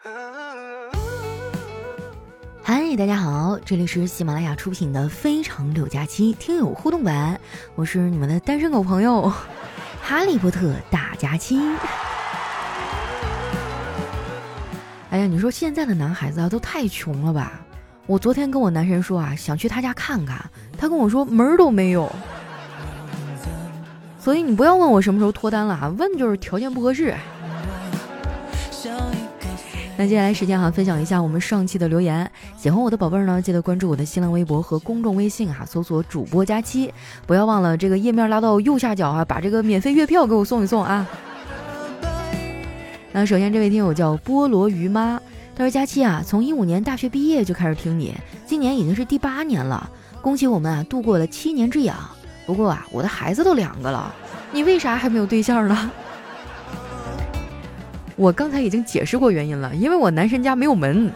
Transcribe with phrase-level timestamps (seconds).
[0.00, 0.10] 嗨，
[2.96, 7.40] 大家好，这里是喜马拉雅出品的《非常六加七》听友互动版，
[7.74, 9.22] 我是你们的单身狗朋友
[10.00, 11.60] 哈利波特大假期。
[15.10, 17.60] 哎呀，你说现在的男孩子啊，都太穷了吧？
[18.06, 22.08] 我昨天跟我男神说啊，想去他家看看，他跟我说门儿都没有。
[24.20, 27.16] 所以你不要问我什么时候脱单了啊，问就是条件不合适。
[30.00, 32.30] 那接下来时间哈，分享一下我们上期的留言。
[32.56, 36.94] 喜欢我的宝贝儿呢，记得关注我的新浪微博和公众微信哈，搜索主播佳期，
[37.26, 41.04] 不要忘了这个页面拉到右下角啊，把这个免费月票给我送一送啊。
[43.10, 45.20] 那首先这位听友叫菠萝鱼妈，
[45.56, 48.14] 他说佳期啊，从一五年大学毕业就开始听你，
[48.46, 49.90] 今年已经是第八年了，
[50.22, 51.96] 恭喜我们啊，度过了七年之痒。
[52.46, 54.14] 不过啊，我的孩子都两个了，
[54.52, 55.90] 你为啥还没有对象呢？
[58.18, 61.10] 我刚才已经解释过原因了，因为我男神家没有门。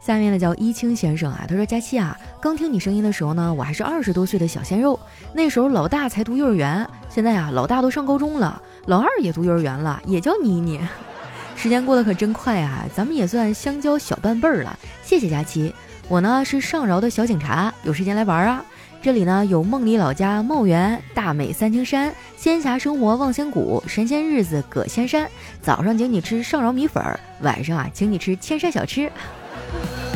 [0.00, 4.98] 下面的叫一清先生啊，他说：“佳期啊，刚听你声音的时候呢，我还是二十多岁的小鲜肉，
[5.34, 10.80] 那时候老大才读幼儿园，现在啊，老大都上高中了，老二也读幼儿园了，也叫妮妮。
[11.56, 14.78] 时间过得可真快啊，咱们也算相交小半辈儿了。
[15.02, 15.74] 谢谢佳期，
[16.08, 18.64] 我呢是上饶的小警察，有时间来玩啊。”
[19.00, 25.28] 这里呢有梦里老家茂源、大美三清山、仙侠生活望仙谷、神仙日子葛仙山。
[25.62, 27.02] 早上请你吃上饶米粉，
[27.40, 29.10] 晚上啊请你吃千山小吃。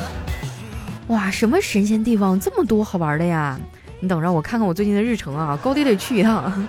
[1.07, 3.57] 哇，什么神仙地方这么多好玩的呀？
[4.01, 6.53] 你等着我看看我最近的日程啊，高低得去一趟。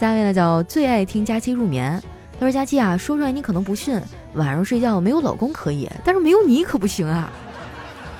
[0.00, 2.02] 下面呢叫最爱听佳期入眠。
[2.40, 4.00] 他说佳期啊，说出来你可能不信，
[4.34, 7.30] 晚上睡觉没有老公可以，但是没有你可不行啊。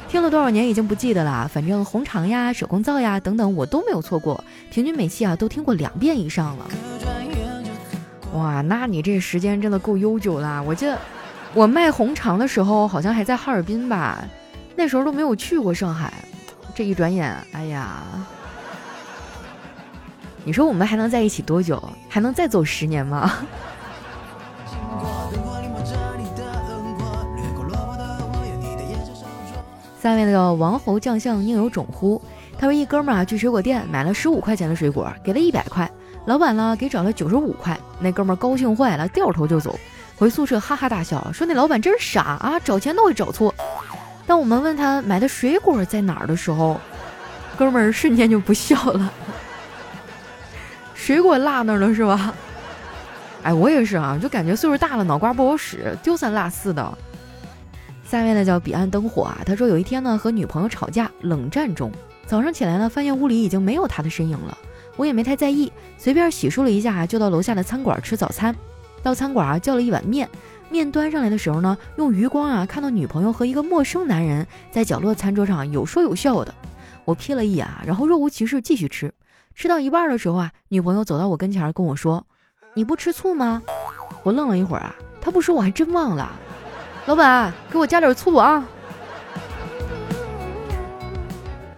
[0.09, 6.67] 听了多少年已经不记得了，反正红肠呀、手工皂呀等等我都没有错过，平均每期啊都听过两遍以上了。
[8.33, 10.63] 哇，那你这时间真的够悠久啦！
[10.63, 10.99] 我记得
[11.55, 14.25] 我卖红肠的时候好像还在哈尔滨吧，
[14.75, 16.13] 那时候都没有去过上海。
[16.75, 18.03] 这一转眼，哎呀，
[20.45, 21.83] 你说我们还能在一起多久？
[22.09, 23.33] 还能再走十年吗？
[30.01, 32.23] 下面的王侯将相宁有种乎？
[32.57, 35.91] 他说一哥们儿啊去水果店买了十五块钱的水果，给了一百块，
[36.27, 39.79] 老板呢给找了九十五块，那哥们儿高兴坏了，掉头就走，
[40.17, 43.53] 回宿舍哈哈大笑，说那老板真傻啊，找钱都会找错。
[44.27, 46.81] 当我们问他买的水果在哪儿的时候，
[47.57, 49.13] 哥们儿瞬间就不笑了，
[50.95, 52.33] 水果落那儿了是吧？
[53.43, 56.99] 哎，我也是啊，就感觉岁数大了，脑瓜不好使，丢三落四的。
[58.11, 61.93] 下面呢叫彼岸灯火啊，他说有一天呢和女朋友吵架，冷战中，
[62.27, 64.57] 早上起来呢发现屋里已经没有他的身影了，
[64.97, 68.57] 我也没太在意，随便洗漱了一下就到楼下的餐馆吃早餐。
[69.03, 70.27] 到餐馆啊叫了一碗面，
[70.71, 76.55] 面端上来的时候呢，用余光啊看到女朋友和一个陌生男人在角落餐桌上有说有笑的，
[77.05, 79.13] 我瞥了一眼啊，然后若无其事继续吃。
[79.55, 82.25] 吃到一半的时候啊，女朋友走到我跟前跟我说
[82.73, 83.63] ：“你不吃醋吗？”
[84.25, 86.33] 我愣了一会儿啊，她不说我还真忘了。
[87.09, 88.63] 老板，给我加点醋啊！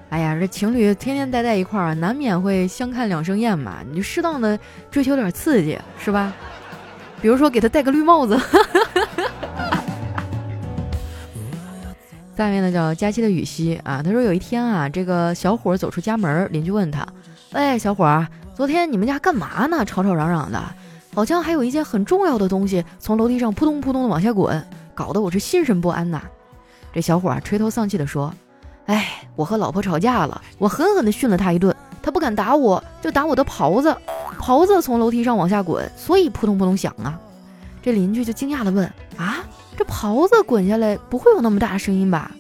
[0.08, 3.76] 哎呀，这情侣天天待在一块儿，难免会相看两生厌嘛。
[3.88, 4.58] 你就适当的
[4.91, 6.32] 追求点刺激，是吧？
[7.22, 8.36] 比如说给他戴个绿帽子。
[12.36, 17.06] 下面呢叫佳期的雨熙啊，他说有一天啊，这个小伙走出家门，邻居问他
[17.54, 19.84] ：“喂，小伙，昨天你们家干嘛呢？
[19.84, 20.60] 吵吵嚷嚷的，
[21.14, 24.60] 好像还有一件很重要的东西从楼梯上扑通扑通的往下滚。”
[25.00, 26.20] 搞得我是心神不安呐！
[26.92, 28.30] 这小伙啊垂头丧气地说
[28.84, 33.96] ：“哎，我和老婆吵架了，我狠狠地训了他一顿，他不敢打我，就打我的袍子，
[34.38, 37.18] 袍子从楼梯上往下滚，所以扑通扑通响啊！”
[37.80, 38.84] 这邻居就惊讶地问
[39.16, 39.38] ：“啊，
[39.74, 42.30] 这袍子滚下来不会有那么大声音吧？”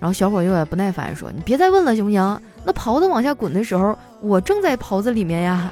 [0.00, 2.40] 然后小伙有点不耐烦说：“你别再问了行不行？
[2.64, 5.70] 那袍子往下滚的时候，我正在袍子里面呀。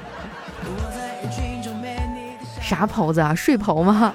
[2.61, 3.33] 啥袍子啊？
[3.33, 4.13] 睡袍吗？”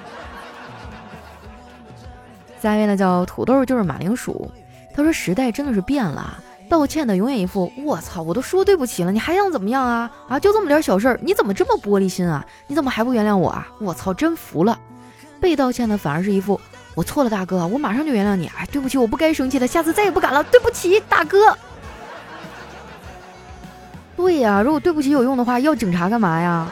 [2.61, 4.51] 下一位呢叫土豆，就是马铃薯。
[4.93, 6.37] 他说：“时代真的是变了，
[6.69, 10.11] 道歉的永远一副我操，我都说对不起了，你还想怎么样啊？
[10.27, 12.45] 啊，就这么点小事儿，你怎么这么玻璃心啊？
[12.67, 13.67] 你怎么还不原谅我啊？
[13.79, 14.77] 我操，真服了。
[15.39, 16.59] 被道歉的反而是一副
[16.93, 18.45] 我错了，大哥，我马上就原谅你。
[18.55, 20.43] 哎，对不起，我不该生气的，下次再也不敢了。
[20.43, 21.57] 对不起，大哥。
[24.15, 26.67] 对呀，如果对不起有用的话，要警察干嘛呀？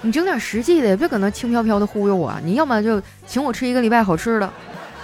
[0.00, 2.32] 你整点实际的，别搁那轻飘飘的忽悠我。
[2.42, 4.50] 你要么就请我吃一个礼拜好吃的。”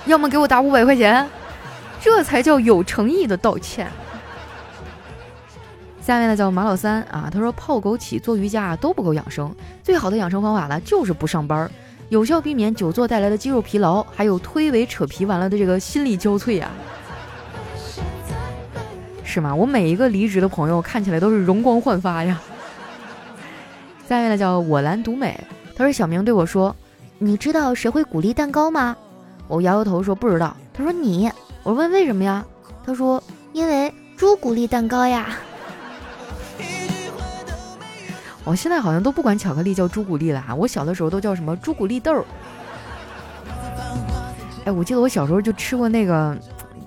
[0.07, 1.27] 要么给我打五百块钱，
[2.01, 3.91] 这才叫有诚意的道歉。
[6.01, 9.51] 下面呢叫马老三啊，他说泡枸杞做瑜伽都不够养生，
[9.83, 11.71] 最好的养生方法呢就是不上班，
[12.11, 16.71] 有效避免久坐带来的肌肉疲劳，还有推诿扯皮完了的这个心力交瘁呀。
[19.25, 19.55] 是吗？
[19.55, 22.39] 我每一个离职的朋友看起来都是容光焕发呀。
[24.07, 25.41] 下面呢叫我蓝独美，
[25.75, 26.77] 他说小明对我说
[27.19, 28.95] ：“你知道谁会鼓励蛋糕吗？”
[29.49, 30.57] 我摇摇头说不知道。
[30.73, 31.31] 他说你，
[31.63, 32.45] 我问为什么呀？
[32.85, 35.37] 他说因为朱古力蛋糕呀。
[38.45, 40.55] 我现在好像都不管巧克力叫朱古力了啊！
[40.55, 42.25] 我小的时候都叫什么朱古力豆儿。
[44.67, 46.37] 哎，我记得我小时候就吃过那个。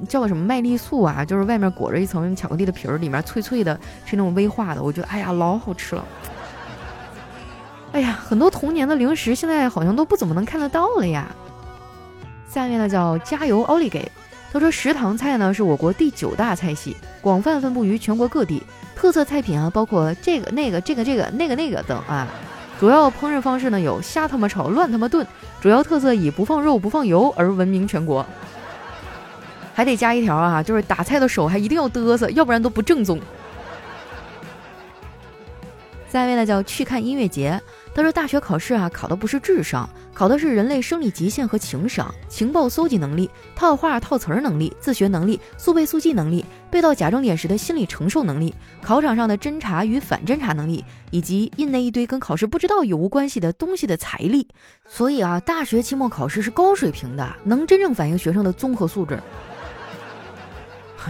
[0.08, 1.26] 叫什么麦丽素啊？
[1.26, 3.74] 就是外面裹着一层巧克力的皮儿，里面脆脆的，
[4.06, 4.84] 是那种微化的。
[4.84, 6.06] 我觉得，哎呀，老好吃了。
[7.94, 11.36] 哎呀，很多童年的零食现在好像都不怎么能看得到了呀。
[12.48, 14.12] 下面呢叫加油奥利给，
[14.52, 18.64] 他说食堂菜呢是我国第九大菜系，广泛分布于全国各地。
[18.96, 22.28] 特色菜品啊包括这个那个这个这个那个那个等啊。
[22.80, 25.26] 主要烹饪方式呢有瞎他妈炒乱他妈炖，
[25.62, 28.26] 主要特色以不放肉不放油而闻名全国。
[29.74, 33.20] 还得加一条啊，就是打菜的手还一定要嘚瑟，要不然都不正宗。
[36.10, 37.62] 下一位呢叫去看音乐节，
[37.94, 39.88] 他说大学考试啊，考的不是智商，
[40.18, 54.48] 考的是人类生理极限和情商、情报搜集能力、套话套词儿能力、自学能力、速背速记能力、背到假重点时的心理承受能力、考场上的侦查与反侦查能力，以及印那一堆跟考试不知道有无关系的东西的财力。
[54.88, 59.22] 所以啊，大学期末考试是高水平的，能真正反映学生的综合素质。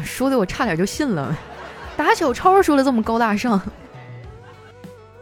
[0.04, 1.34] 说的我差点就信了，
[1.96, 3.58] 打小抄说的这么高大上。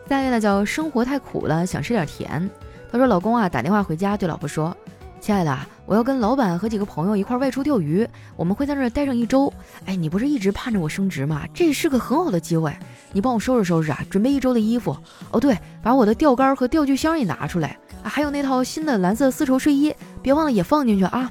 [0.10, 2.50] 下一位呢叫生活太苦了，想吃点甜。
[2.95, 4.74] 他说老公啊打电话回家对老婆说
[5.19, 5.53] ：“亲爱的，
[5.86, 8.07] 我要跟老板和几个朋友一块外出钓鱼，
[8.38, 9.53] 我们会在那儿待上一周。
[9.83, 11.42] 哎，你不是一直盼着我升职吗？
[11.53, 12.74] 这是个很好的机会，
[13.12, 14.95] 你帮我收拾收拾啊，准备一周的衣服。
[15.31, 21.30] 哦对，把我的钓竿和钓具箱也拿出来啊，还有那套新的蓝色丝绸睡衣，别忘了也放进去啊。”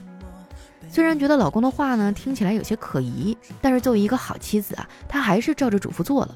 [0.93, 6.34] 虽然觉得老公的话呢听起来有些可疑，但是作为一个好妻子啊，她还是照着嘱咐做了。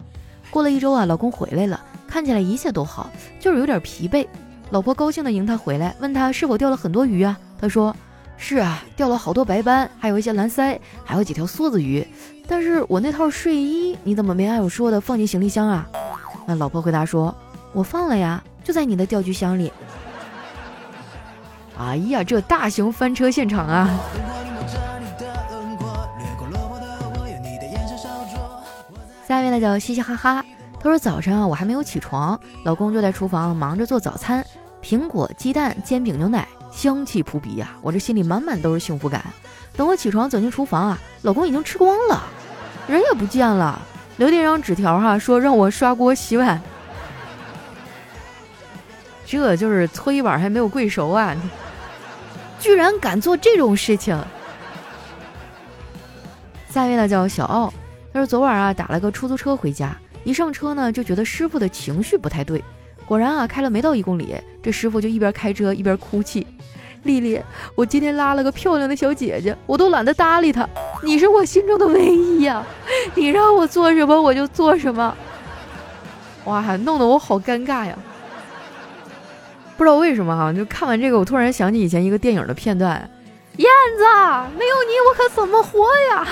[0.49, 4.27] 过了一周啊，老公回来了，看起来一切都好，就是有点疲惫。
[4.71, 7.39] 老婆高兴的迎他回来，问他是否钓了很多鱼啊？
[7.59, 7.95] 他说
[8.37, 12.07] 是啊，钓了好多白斑，还有一些蓝鳃，还有几条梭子鱼。
[12.47, 15.89] 但是我那套睡衣你怎么没按我说的放进行李箱啊？
[16.47, 17.35] 那老婆回答说，
[17.73, 19.73] 我放了呀，就在你的钓具箱里。
[21.79, 23.89] 哎呀，这大型翻车现场啊！
[29.27, 30.45] 下面呢叫嘻嘻哈哈，
[30.81, 34.45] 他说早上我还没有起床，老公就在厨房忙着做早餐，
[34.89, 39.23] 苹果、鸡蛋、煎饼、牛奶，香气扑鼻呀，我这心里满满都是幸福感。
[39.77, 42.23] 等我起床走进厨房啊，老公已经吃光了，
[42.87, 43.79] 人也不见了，
[44.17, 46.59] 留了一张纸条哈，说让我刷锅洗碗。
[49.27, 51.37] 这就是搓衣板还没有跪熟啊，
[52.59, 54.19] 居然敢做这种事情。
[56.71, 57.71] 下一位呢叫小奥。
[58.11, 59.95] 他说昨晚啊打了个出租车回家，
[60.25, 62.65] 一上车呢就觉得师傅的情绪不太对。
[63.09, 66.47] 果然啊开了没到一公里，这师傅就一边开车一边哭泣。
[67.05, 67.41] 丽丽，
[67.75, 70.69] 我今天拉了个漂亮的小姐姐，我都懒得搭理她。
[71.03, 72.63] 你是我心中的唯一呀，
[73.15, 75.17] 你让我做什么我就做什么。
[76.45, 77.97] 哇，弄得我好尴尬呀！
[79.77, 83.09] 不知道为什么哈，就看完这个，我突然想起以前一个电影的片段：
[83.57, 84.05] 燕子，
[84.59, 86.27] 没有你我可怎么活呀？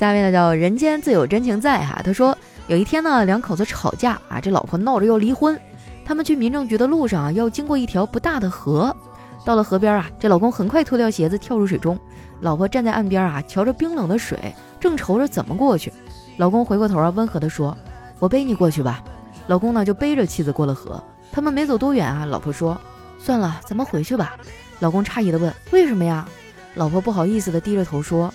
[0.00, 2.34] 下面呢叫人间自有真情在哈，他说
[2.68, 5.60] 有一天呢两口子吵架啊，这老婆闹着要离婚，
[6.06, 8.96] 他们去民政局的路上啊要经过一条不大的河，
[9.44, 11.98] 到了河边啊，这老公很快脱掉鞋子跳入水中，
[12.40, 14.38] 老婆站在岸边啊瞧着冰冷的水，
[14.80, 15.92] 正愁着怎么过去，
[16.38, 17.76] 老公回过头啊温和的说
[18.20, 19.04] ：“我背你过去吧。”
[19.48, 20.98] 老公呢就背着妻子过了河，
[21.30, 22.80] 他们没走多远啊，老婆说
[23.20, 24.34] ：“算了，咱们回去吧。”
[24.80, 26.26] 老公诧异的问：“为什么呀？”
[26.74, 28.32] 老婆不好意思的低着头说。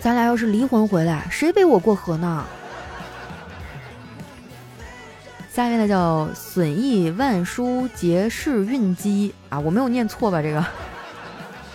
[0.00, 2.44] 咱俩要是离婚回来，谁背我过河呢？
[5.52, 10.40] 下面呢叫损益万书结世运机啊，我没有念错吧？
[10.40, 10.64] 这个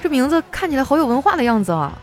[0.01, 1.95] 这名字看起来好有文化的样子啊。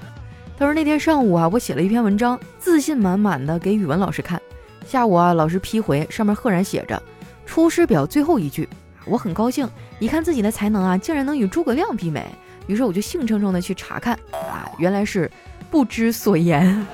[0.57, 4.41] 他说那天上午啊，我写了一篇文章，自信满满的给语文老师看。
[4.87, 7.03] 下午啊，老师批回，上面赫然写着
[7.49, 8.69] 《出师表》最后一句。
[9.07, 12.25] 我很高兴，一看自己的才能啊，竟然能与诸葛亮媲美。
[12.69, 15.29] 于是我就兴冲冲的去查看啊，原来是。
[15.73, 16.87] 不知所言。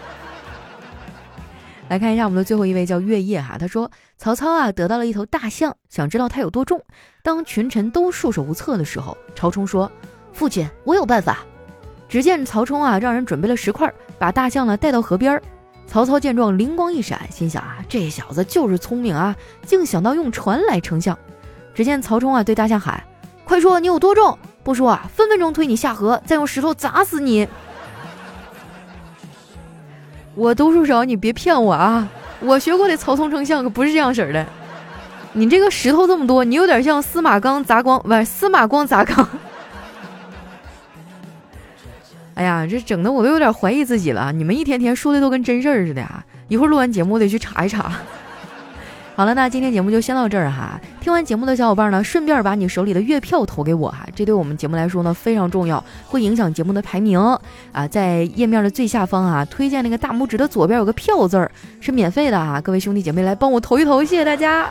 [1.91, 6.81] 来看一下我们的最后一位叫月夜哈，他说曹操啊得到了一头大象，想知道它有多重。
[7.25, 9.91] 当群臣都束手无策的时候，曹冲说
[10.33, 11.39] ：“父亲，我有办法。”
[12.09, 15.43] 只见曹冲啊让人准备了石块，把大象呢带到河边儿。
[15.87, 19.35] 曹操见状，灵光一闪，心想啊，这小子就是聪明啊，
[19.67, 21.19] 竟想到用船来称象。
[21.75, 23.03] 只见曹冲啊对大象喊
[23.45, 27.49] ：“快说你有多重，不说啊，分分钟推你下河，再用石头砸死你。”
[30.39, 32.09] 我读书少，你别骗我啊！
[32.39, 34.47] 我学过的曹冲称象可不是这样式儿的。
[35.33, 39.29] 你这个石头这么多，你有点像司马光砸光，不是司马光砸缸。
[42.35, 44.31] 哎呀，这整的我都有点怀疑自己了。
[44.31, 46.25] 你们一天天说的都跟真事儿似的啊！
[46.47, 47.91] 一会儿录完节目我得去查一查。
[49.19, 50.81] 好了，那今天节目就先到这儿哈。
[51.01, 57.19] 听完节目的小伙伴呢，顺便把你手里的月票投给我哈，这对我们节目来说呢非常重要，会影响节目的排名
[57.73, 57.89] 啊。
[57.89, 62.61] 在页面的最下方啊，推荐那个大拇指的左边有个票字儿，是免费的哈。
[62.61, 64.71] 各位兄弟姐妹来帮我投一投，谢谢大家。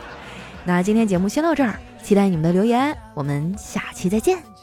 [0.64, 4.57] 那今天节目先到这儿，期待你们的留言，我们下期再见。